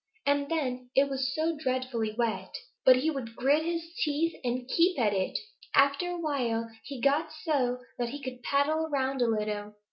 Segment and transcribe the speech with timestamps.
[0.25, 2.55] And then it was so dreadfully wet!
[2.83, 5.37] But he would grit his teeth and keep at it.
[5.75, 9.75] After a while he got so that he could paddle around a little.